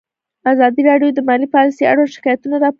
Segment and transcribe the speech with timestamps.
[0.51, 2.69] ازادي راډیو د مالي پالیسي اړوند شکایتونه راپور کړي.